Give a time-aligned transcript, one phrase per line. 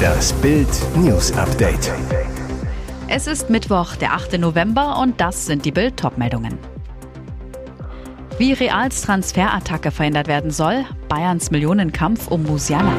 [0.00, 1.92] Das Bild News Update.
[3.08, 4.38] Es ist Mittwoch, der 8.
[4.38, 6.58] November und das sind die Bild meldungen
[8.38, 12.92] Wie Reals Transferattacke verhindert werden soll, Bayerns Millionenkampf um Musiala.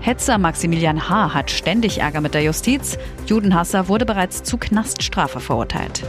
[0.00, 1.34] Hetzer Maximilian H.
[1.34, 2.96] hat ständig Ärger mit der Justiz.
[3.26, 6.04] Judenhasser wurde bereits zu Knaststrafe verurteilt.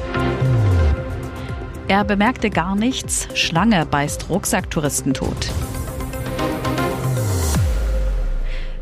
[1.87, 3.27] Er bemerkte gar nichts.
[3.33, 5.51] Schlange beißt Rucksacktouristen tot.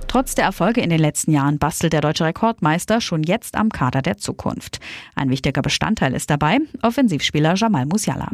[0.09, 4.01] Trotz der Erfolge in den letzten Jahren bastelt der deutsche Rekordmeister schon jetzt am Kader
[4.01, 4.79] der Zukunft.
[5.13, 8.29] Ein wichtiger Bestandteil ist dabei Offensivspieler Jamal Musiala.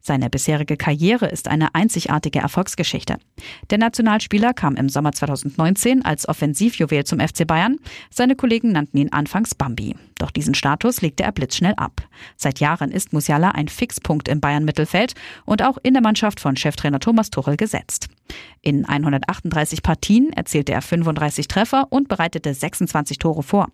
[0.00, 3.18] Seine bisherige Karriere ist eine einzigartige Erfolgsgeschichte.
[3.70, 7.76] Der Nationalspieler kam im Sommer 2019 als Offensivjuwel zum FC Bayern.
[8.10, 9.94] Seine Kollegen nannten ihn anfangs Bambi.
[10.18, 12.02] Doch diesen Status legte er blitzschnell ab.
[12.36, 16.98] Seit Jahren ist Musiala ein Fixpunkt im Bayern-Mittelfeld und auch in der Mannschaft von Cheftrainer
[16.98, 18.08] Thomas Tuchel gesetzt.
[18.60, 23.68] In 138 Partien erzielte er 35 Treffer und bereitete 26 Tore vor.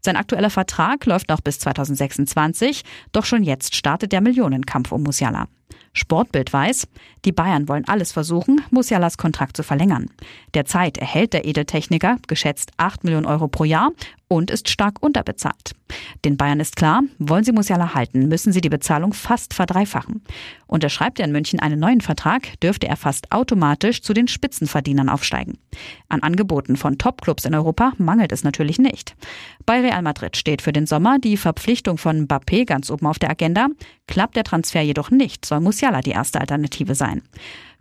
[0.00, 5.46] Sein aktueller Vertrag läuft noch bis 2026, doch schon jetzt startet der Millionenkampf um Musiala.
[5.92, 6.86] Sportbild weiß,
[7.24, 10.06] die Bayern wollen alles versuchen, Musialas Kontrakt zu verlängern.
[10.54, 13.90] Derzeit erhält der Edeltechniker geschätzt 8 Millionen Euro pro Jahr
[14.30, 15.72] und ist stark unterbezahlt.
[16.24, 20.22] Den Bayern ist klar, wollen sie Musiala halten, müssen sie die Bezahlung fast verdreifachen.
[20.68, 25.58] Unterschreibt er in München einen neuen Vertrag, dürfte er fast automatisch zu den Spitzenverdienern aufsteigen.
[26.08, 29.16] An Angeboten von Topclubs in Europa mangelt es natürlich nicht.
[29.66, 33.30] Bei Real Madrid steht für den Sommer die Verpflichtung von Mbappé ganz oben auf der
[33.30, 33.66] Agenda.
[34.06, 37.22] Klappt der Transfer jedoch nicht, soll Musiala die erste Alternative sein.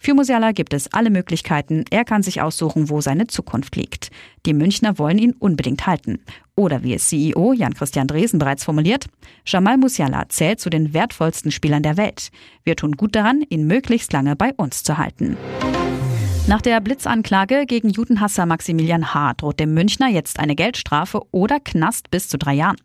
[0.01, 1.83] Für Musiala gibt es alle Möglichkeiten.
[1.89, 4.11] Er kann sich aussuchen, wo seine Zukunft liegt.
[4.45, 6.19] Die Münchner wollen ihn unbedingt halten.
[6.55, 9.07] Oder wie es CEO Jan-Christian Dresen bereits formuliert,
[9.45, 12.31] Jamal Musiala zählt zu den wertvollsten Spielern der Welt.
[12.63, 15.35] Wir tun gut daran, ihn möglichst lange bei uns zu halten.
[16.47, 19.33] Nach der Blitzanklage gegen Judenhasser Maximilian H.
[19.33, 22.77] droht dem Münchner jetzt eine Geldstrafe oder Knast bis zu drei Jahren.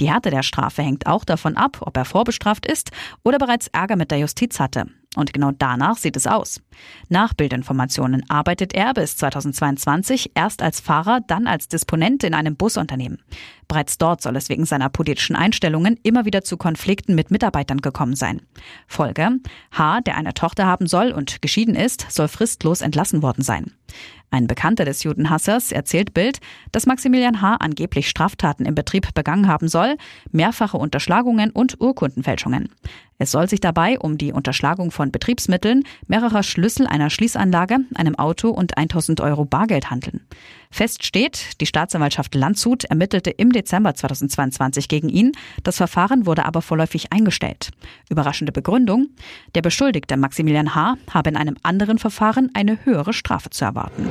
[0.00, 2.90] Die Härte der Strafe hängt auch davon ab, ob er vorbestraft ist
[3.22, 4.86] oder bereits Ärger mit der Justiz hatte.
[5.16, 6.60] Und genau danach sieht es aus.
[7.08, 13.22] Nach Bildinformationen arbeitet er bis 2022 erst als Fahrer, dann als Disponent in einem Busunternehmen.
[13.68, 18.16] Bereits dort soll es wegen seiner politischen Einstellungen immer wieder zu Konflikten mit Mitarbeitern gekommen
[18.16, 18.42] sein.
[18.86, 19.40] Folge:
[19.72, 23.72] H., der eine Tochter haben soll und geschieden ist, soll fristlos entlassen worden sein.
[24.34, 26.40] Ein Bekannter des Judenhassers erzählt Bild,
[26.72, 27.54] dass Maximilian H.
[27.60, 29.96] angeblich Straftaten im Betrieb begangen haben soll,
[30.32, 32.68] mehrfache Unterschlagungen und Urkundenfälschungen.
[33.16, 38.48] Es soll sich dabei um die Unterschlagung von Betriebsmitteln, mehrerer Schlüssel einer Schließanlage, einem Auto
[38.48, 40.26] und 1000 Euro Bargeld handeln.
[40.74, 45.30] Fest steht, die Staatsanwaltschaft Landshut ermittelte im Dezember 2022 gegen ihn.
[45.62, 47.70] Das Verfahren wurde aber vorläufig eingestellt.
[48.10, 49.10] Überraschende Begründung.
[49.54, 50.96] Der Beschuldigte Maximilian H.
[51.12, 54.08] habe in einem anderen Verfahren eine höhere Strafe zu erwarten.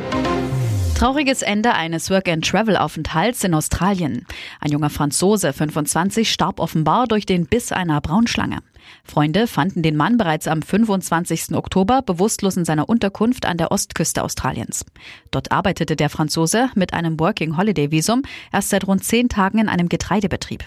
[0.95, 4.25] Trauriges Ende eines Work-and-Travel-Aufenthalts in Australien.
[4.61, 8.59] Ein junger Franzose, 25, starb offenbar durch den Biss einer Braunschlange.
[9.03, 11.55] Freunde fanden den Mann bereits am 25.
[11.55, 14.85] Oktober bewusstlos in seiner Unterkunft an der Ostküste Australiens.
[15.31, 19.69] Dort arbeitete der Franzose mit einem Working Holiday Visum erst seit rund zehn Tagen in
[19.69, 20.65] einem Getreidebetrieb.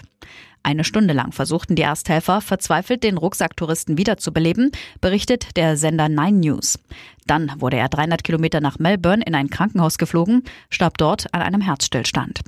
[0.63, 6.77] Eine Stunde lang versuchten die Ersthelfer verzweifelt den Rucksacktouristen wiederzubeleben, berichtet der Sender Nine News.
[7.25, 11.61] Dann wurde er 300 Kilometer nach Melbourne in ein Krankenhaus geflogen, starb dort an einem
[11.61, 12.41] Herzstillstand.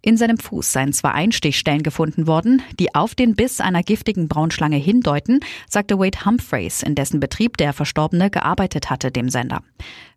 [0.00, 4.76] In seinem Fuß seien zwei Einstichstellen gefunden worden, die auf den Biss einer giftigen Braunschlange
[4.76, 9.62] hindeuten, sagte Wade Humphreys, in dessen Betrieb der Verstorbene gearbeitet hatte, dem Sender.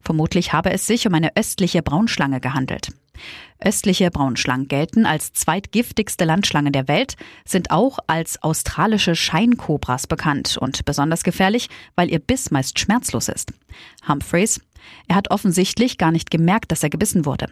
[0.01, 2.91] Vermutlich habe es sich um eine östliche Braunschlange gehandelt.
[3.59, 7.15] Östliche Braunschlangen gelten als zweitgiftigste Landschlange der Welt,
[7.45, 13.53] sind auch als australische Scheinkobras bekannt und besonders gefährlich, weil ihr Biss meist schmerzlos ist.
[14.07, 14.61] Humphreys
[15.07, 17.47] er hat offensichtlich gar nicht gemerkt, dass er gebissen wurde.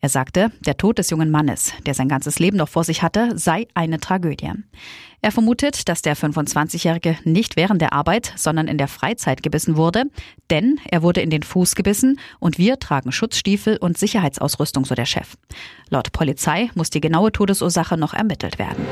[0.00, 3.38] Er sagte, der Tod des jungen Mannes, der sein ganzes Leben noch vor sich hatte,
[3.38, 4.52] sei eine Tragödie.
[5.20, 10.04] Er vermutet, dass der 25-Jährige nicht während der Arbeit, sondern in der Freizeit gebissen wurde,
[10.50, 15.06] denn er wurde in den Fuß gebissen und wir tragen Schutzstiefel und Sicherheitsausrüstung, so der
[15.06, 15.36] Chef.
[15.90, 18.84] Laut Polizei muss die genaue Todesursache noch ermittelt werden.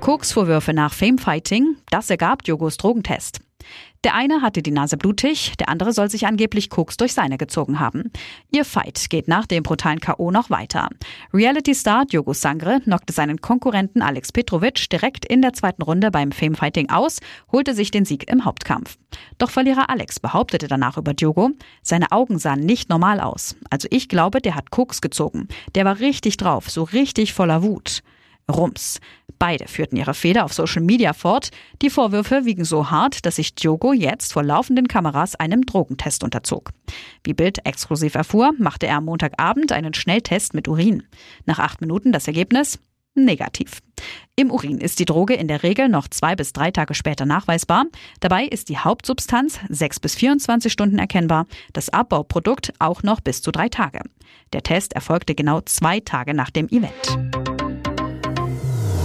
[0.00, 3.40] Koksvorwürfe nach Famefighting, das ergab Jogos Drogentest.
[4.04, 7.80] Der eine hatte die Nase blutig, der andere soll sich angeblich Koks durch seine gezogen
[7.80, 8.12] haben.
[8.52, 10.30] Ihr Fight geht nach dem brutalen K.O.
[10.30, 10.88] noch weiter.
[11.34, 16.90] Reality-Star Diogo Sangre knockte seinen Konkurrenten Alex Petrovic direkt in der zweiten Runde beim Famefighting
[16.90, 17.18] aus,
[17.50, 18.96] holte sich den Sieg im Hauptkampf.
[19.38, 21.50] Doch Verlierer Alex behauptete danach über Diogo,
[21.82, 23.56] seine Augen sahen nicht normal aus.
[23.70, 25.48] Also ich glaube, der hat Koks gezogen.
[25.74, 28.02] Der war richtig drauf, so richtig voller Wut.
[28.50, 29.00] Rums.
[29.38, 31.50] Beide führten ihre Fehler auf Social Media fort.
[31.82, 36.70] Die Vorwürfe wiegen so hart, dass sich Diogo jetzt vor laufenden Kameras einem Drogentest unterzog.
[37.24, 41.02] Wie Bild exklusiv erfuhr, machte er am Montagabend einen Schnelltest mit Urin.
[41.44, 42.78] Nach acht Minuten das Ergebnis
[43.14, 43.80] negativ.
[44.36, 47.86] Im Urin ist die Droge in der Regel noch zwei bis drei Tage später nachweisbar.
[48.20, 53.50] Dabei ist die Hauptsubstanz sechs bis 24 Stunden erkennbar, das Abbauprodukt auch noch bis zu
[53.50, 54.00] drei Tage.
[54.52, 57.45] Der Test erfolgte genau zwei Tage nach dem Event.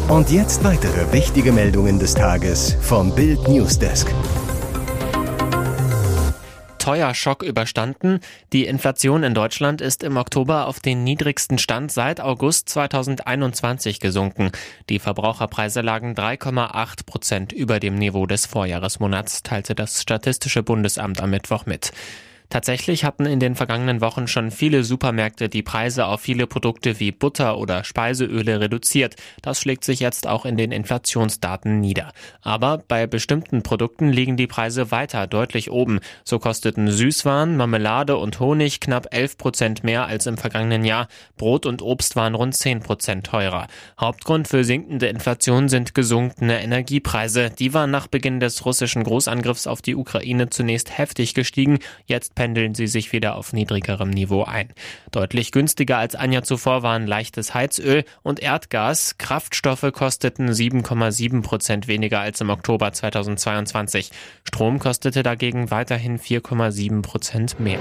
[0.07, 4.13] Und jetzt weitere wichtige Meldungen des Tages vom Bild Newsdesk.
[6.81, 8.19] Teuer Schock überstanden.
[8.53, 14.51] Die Inflation in Deutschland ist im Oktober auf den niedrigsten Stand seit August 2021 gesunken.
[14.89, 21.29] Die Verbraucherpreise lagen 3,8 Prozent über dem Niveau des Vorjahresmonats, teilte das Statistische Bundesamt am
[21.29, 21.91] Mittwoch mit.
[22.51, 27.13] Tatsächlich hatten in den vergangenen Wochen schon viele Supermärkte die Preise auf viele Produkte wie
[27.13, 29.15] Butter oder Speiseöle reduziert.
[29.41, 32.11] Das schlägt sich jetzt auch in den Inflationsdaten nieder.
[32.41, 36.01] Aber bei bestimmten Produkten liegen die Preise weiter deutlich oben.
[36.25, 41.07] So kosteten Süßwaren, Marmelade und Honig knapp 11 Prozent mehr als im vergangenen Jahr.
[41.37, 43.67] Brot und Obst waren rund 10 Prozent teurer.
[43.97, 47.49] Hauptgrund für sinkende Inflation sind gesunkene Energiepreise.
[47.49, 51.79] Die waren nach Beginn des russischen Großangriffs auf die Ukraine zunächst heftig gestiegen.
[52.07, 54.69] Jetzt pendeln sie sich wieder auf niedrigerem Niveau ein.
[55.11, 59.19] Deutlich günstiger als ein Jahr zuvor waren leichtes Heizöl und Erdgas.
[59.19, 64.09] Kraftstoffe kosteten 7,7 Prozent weniger als im Oktober 2022.
[64.43, 67.77] Strom kostete dagegen weiterhin 4,7 Prozent mehr.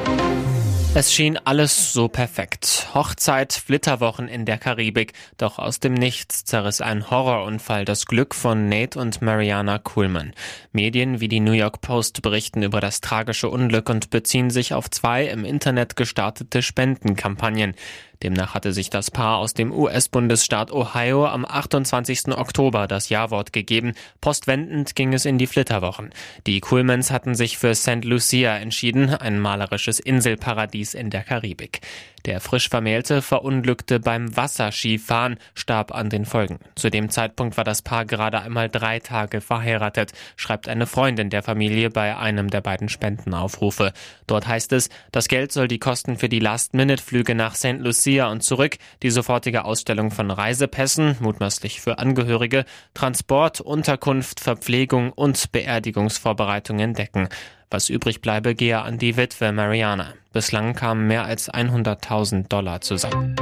[0.93, 2.89] Es schien alles so perfekt.
[2.95, 5.13] Hochzeit, Flitterwochen in der Karibik.
[5.39, 10.33] Doch aus dem Nichts zerriss ein Horrorunfall das Glück von Nate und Mariana Kuhlmann.
[10.73, 14.91] Medien wie die New York Post berichten über das tragische Unglück und beziehen sich auf
[14.91, 17.77] zwei im Internet gestartete Spendenkampagnen.
[18.23, 22.29] Demnach hatte sich das Paar aus dem US-Bundesstaat Ohio am 28.
[22.29, 23.95] Oktober das Jawort gegeben.
[24.21, 26.11] Postwendend ging es in die Flitterwochen.
[26.47, 28.05] Die Coolmans hatten sich für St.
[28.05, 31.81] Lucia entschieden, ein malerisches Inselparadies in der Karibik.
[32.27, 36.59] Der frisch Vermählte verunglückte beim Wasserskifahren, starb an den Folgen.
[36.75, 41.43] Zu dem Zeitpunkt war das Paar gerade einmal drei Tage verheiratet, schreibt eine Freundin der
[41.43, 43.95] Familie bei einem der beiden Spendenaufrufe.
[44.27, 47.79] Dort heißt es, das Geld soll die Kosten für die Last-Minute-Flüge nach St.
[47.79, 52.65] Lucia und zurück, die sofortige Ausstellung von Reisepässen, mutmaßlich für Angehörige,
[52.95, 57.29] Transport, Unterkunft, Verpflegung und Beerdigungsvorbereitungen decken.
[57.71, 60.15] Was übrig bleibe, gehe an die Witwe Mariana.
[60.33, 63.37] Bislang kamen mehr als 100.000 Dollar zusammen.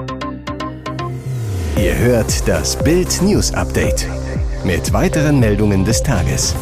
[1.77, 4.07] Ihr hört das Bild News Update
[4.65, 6.55] mit weiteren Meldungen des Tages.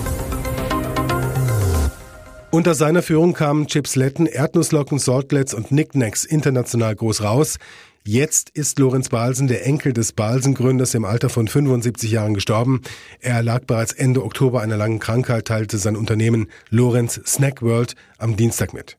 [2.56, 7.59] Unter seiner Führung kamen Chips Letten, Erdnusslocken, Saltlets und Knickknacks international groß raus.
[8.08, 12.82] Jetzt ist Lorenz Balsen, der Enkel des Balsen-Gründers, im Alter von 75 Jahren gestorben.
[13.19, 18.37] Er lag bereits Ende Oktober einer langen Krankheit, teilte sein Unternehmen Lorenz Snack World am
[18.37, 18.97] Dienstag mit.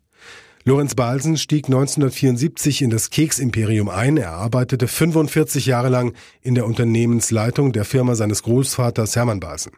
[0.66, 4.18] Lorenz Balsen stieg 1974 in das Keksimperium ein.
[4.18, 9.72] Er arbeitete 45 Jahre lang in der Unternehmensleitung der Firma seines Großvaters Hermann Balsen.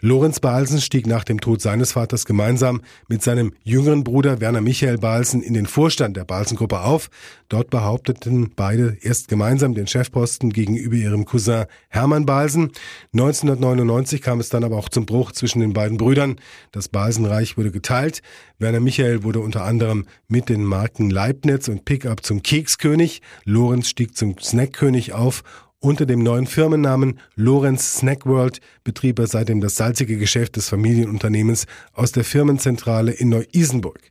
[0.00, 4.98] Lorenz Balsen stieg nach dem Tod seines Vaters gemeinsam mit seinem jüngeren Bruder Werner Michael
[4.98, 7.10] Balsen in den Vorstand der Balsen-Gruppe auf.
[7.48, 12.70] Dort behaupteten beide erst gemeinsam den Chefposten gegenüber ihrem Cousin Hermann Balsen.
[13.12, 16.36] 1999 kam es dann aber auch zum Bruch zwischen den beiden Brüdern.
[16.70, 18.22] Das Balsenreich wurde geteilt.
[18.60, 23.20] Werner Michael wurde unter anderem mit den Marken Leibniz und Pickup zum Kekskönig.
[23.44, 25.42] Lorenz stieg zum Snackkönig auf
[25.80, 31.66] unter dem neuen Firmennamen Lorenz Snack World betrieb er seitdem das salzige Geschäft des Familienunternehmens
[31.92, 34.10] aus der Firmenzentrale in Neu-Isenburg.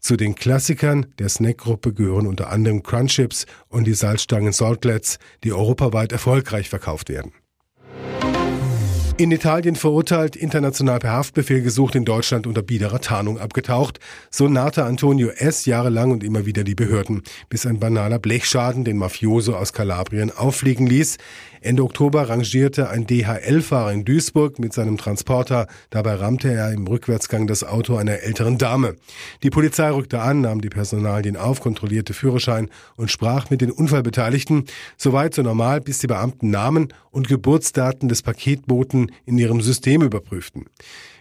[0.00, 6.12] Zu den Klassikern der Snackgruppe gehören unter anderem Crunchips und die Salzstangen Saltlets, die europaweit
[6.12, 7.32] erfolgreich verkauft werden.
[9.20, 13.98] In Italien verurteilt, international per Haftbefehl gesucht, in Deutschland unter biederer Tarnung abgetaucht.
[14.30, 15.64] So nahte Antonio S.
[15.64, 20.86] jahrelang und immer wieder die Behörden, bis ein banaler Blechschaden den Mafioso aus Kalabrien auffliegen
[20.86, 21.18] ließ.
[21.60, 25.66] Ende Oktober rangierte ein DHL-Fahrer in Duisburg mit seinem Transporter.
[25.90, 28.96] Dabei rammte er im Rückwärtsgang das Auto einer älteren Dame.
[29.42, 34.64] Die Polizei rückte an, nahm die Personalien auf, kontrollierte Führerschein und sprach mit den Unfallbeteiligten.
[34.96, 40.66] Soweit so normal, bis die Beamten Namen und Geburtsdaten des Paketboten in ihrem System überprüften.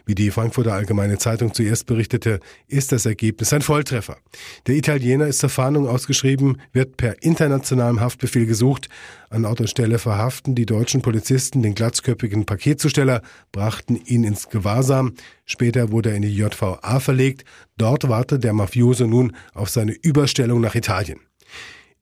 [0.08, 4.18] Wie die Frankfurter Allgemeine Zeitung zuerst berichtete, ist das Ergebnis ein Volltreffer.
[4.66, 8.88] Der Italiener ist zur Fahndung ausgeschrieben, wird per internationalem Haftbefehl gesucht.
[9.30, 13.22] An Ort und Stelle verhaften die deutschen Polizisten den glatzköpfigen Paketzusteller,
[13.52, 15.14] brachten ihn ins Gewahrsam.
[15.44, 17.44] Später wurde er in die JVA verlegt.
[17.78, 21.20] Dort wartet der Mafioso nun auf seine Überstellung nach Italien.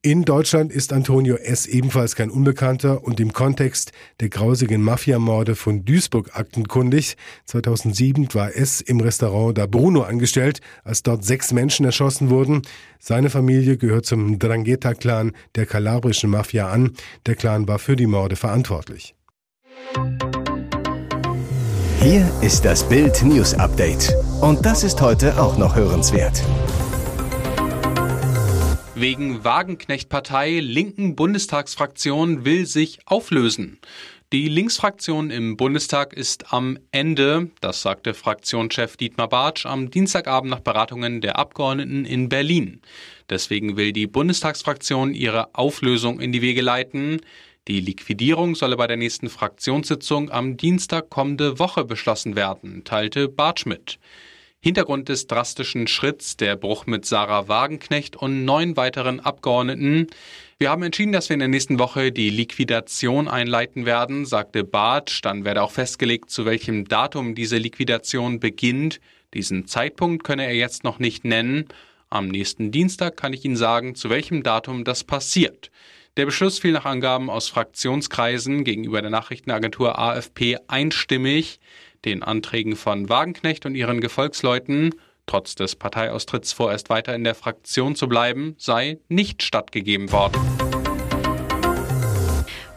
[0.06, 1.66] In Deutschland ist Antonio S.
[1.66, 7.16] ebenfalls kein Unbekannter und im Kontext der grausigen Mafiamorde von Duisburg aktenkundig.
[7.46, 8.80] 2007 war S.
[8.80, 12.62] im Restaurant Da Bruno angestellt, als dort sechs Menschen erschossen wurden.
[13.00, 16.92] Seine Familie gehört zum Drangheta-Clan der kalabrischen Mafia an.
[17.26, 19.16] Der Clan war für die Morde verantwortlich.
[22.00, 24.14] Hier ist das Bild News Update.
[24.40, 26.44] Und das ist heute auch noch hörenswert.
[28.98, 33.78] Wegen Wagenknecht-Partei linken Bundestagsfraktion will sich auflösen.
[34.32, 40.60] Die Linksfraktion im Bundestag ist am Ende, das sagte Fraktionschef Dietmar Bartsch am Dienstagabend nach
[40.60, 42.80] Beratungen der Abgeordneten in Berlin.
[43.28, 47.20] Deswegen will die Bundestagsfraktion ihre Auflösung in die Wege leiten.
[47.68, 53.66] Die Liquidierung solle bei der nächsten Fraktionssitzung am Dienstag kommende Woche beschlossen werden, teilte Bartsch
[53.66, 53.98] mit.
[54.66, 60.08] Hintergrund des drastischen Schritts der Bruch mit Sarah Wagenknecht und neun weiteren Abgeordneten.
[60.58, 65.22] Wir haben entschieden, dass wir in der nächsten Woche die Liquidation einleiten werden, sagte Bartsch.
[65.22, 68.98] Dann werde auch festgelegt, zu welchem Datum diese Liquidation beginnt.
[69.34, 71.66] Diesen Zeitpunkt könne er jetzt noch nicht nennen.
[72.10, 75.70] Am nächsten Dienstag kann ich Ihnen sagen, zu welchem Datum das passiert.
[76.16, 81.60] Der Beschluss fiel nach Angaben aus Fraktionskreisen gegenüber der Nachrichtenagentur AFP einstimmig
[82.06, 84.94] den Anträgen von Wagenknecht und ihren Gefolgsleuten,
[85.26, 90.40] trotz des Parteiaustritts vorerst weiter in der Fraktion zu bleiben, sei nicht stattgegeben worden.